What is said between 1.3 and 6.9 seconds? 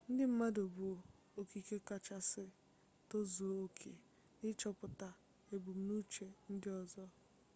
okike kachasị tozuo oke n'ịchọpụta ebumnuche ndị